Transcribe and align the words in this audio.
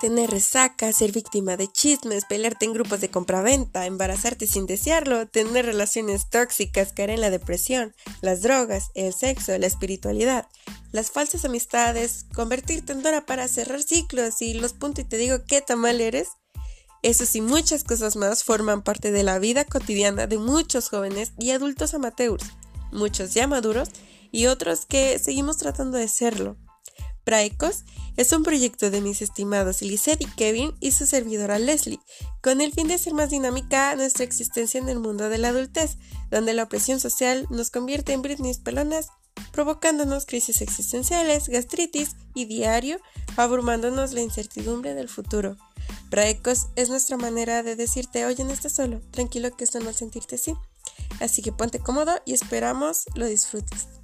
Tener 0.00 0.30
resaca, 0.30 0.92
ser 0.92 1.10
víctima 1.10 1.56
de 1.56 1.66
chismes, 1.66 2.24
pelearte 2.24 2.66
en 2.66 2.72
grupos 2.72 3.00
de 3.00 3.10
compraventa, 3.10 3.84
embarazarte 3.84 4.46
sin 4.46 4.66
desearlo, 4.66 5.26
tener 5.26 5.66
relaciones 5.66 6.30
tóxicas, 6.30 6.92
caer 6.92 7.10
en 7.10 7.20
la 7.20 7.30
depresión, 7.30 7.92
las 8.20 8.42
drogas, 8.42 8.90
el 8.94 9.12
sexo, 9.12 9.58
la 9.58 9.66
espiritualidad, 9.66 10.46
las 10.92 11.10
falsas 11.10 11.44
amistades, 11.44 12.26
convertirte 12.32 12.92
en 12.92 13.02
Dora 13.02 13.26
para 13.26 13.48
cerrar 13.48 13.82
ciclos 13.82 14.40
y 14.40 14.54
los 14.54 14.72
puntos 14.72 15.04
y 15.04 15.08
te 15.08 15.16
digo 15.16 15.38
qué 15.48 15.62
tan 15.62 15.80
mal 15.80 16.00
eres. 16.00 16.28
Eso 17.02 17.24
y 17.32 17.40
muchas 17.40 17.82
cosas 17.82 18.14
más 18.14 18.44
forman 18.44 18.82
parte 18.82 19.10
de 19.10 19.24
la 19.24 19.40
vida 19.40 19.64
cotidiana 19.64 20.28
de 20.28 20.38
muchos 20.38 20.90
jóvenes 20.90 21.32
y 21.38 21.50
adultos 21.50 21.94
amateurs, 21.94 22.44
muchos 22.92 23.34
ya 23.34 23.48
maduros 23.48 23.88
y 24.30 24.46
otros 24.46 24.86
que 24.86 25.18
seguimos 25.18 25.56
tratando 25.56 25.98
de 25.98 26.06
serlo. 26.06 26.56
Praecos 27.28 27.84
es 28.16 28.32
un 28.32 28.42
proyecto 28.42 28.90
de 28.90 29.02
mis 29.02 29.20
estimados 29.20 29.82
Lizette 29.82 30.22
y 30.22 30.24
Kevin 30.24 30.74
y 30.80 30.92
su 30.92 31.04
servidora 31.04 31.58
Leslie, 31.58 32.00
con 32.42 32.62
el 32.62 32.72
fin 32.72 32.88
de 32.88 32.94
hacer 32.94 33.12
más 33.12 33.28
dinámica 33.28 33.94
nuestra 33.96 34.24
existencia 34.24 34.80
en 34.80 34.88
el 34.88 34.98
mundo 34.98 35.28
de 35.28 35.36
la 35.36 35.48
adultez, 35.48 35.98
donde 36.30 36.54
la 36.54 36.62
opresión 36.62 37.00
social 37.00 37.46
nos 37.50 37.68
convierte 37.68 38.14
en 38.14 38.22
Britney 38.22 38.54
pelonas, 38.54 39.08
provocándonos 39.52 40.24
crisis 40.24 40.62
existenciales, 40.62 41.50
gastritis 41.50 42.16
y 42.34 42.46
diario, 42.46 42.98
abrumándonos 43.36 44.14
la 44.14 44.22
incertidumbre 44.22 44.94
del 44.94 45.10
futuro. 45.10 45.58
Praecos 46.08 46.68
es 46.76 46.88
nuestra 46.88 47.18
manera 47.18 47.62
de 47.62 47.76
decirte, 47.76 48.24
oye, 48.24 48.42
no 48.42 48.52
estás 48.52 48.72
solo, 48.72 49.02
tranquilo 49.10 49.54
que 49.54 49.64
esto 49.64 49.80
no 49.80 49.92
sentirte 49.92 50.36
así. 50.36 50.54
Así 51.20 51.42
que 51.42 51.52
ponte 51.52 51.78
cómodo 51.78 52.22
y 52.24 52.32
esperamos 52.32 53.04
lo 53.14 53.26
disfrutes. 53.26 53.97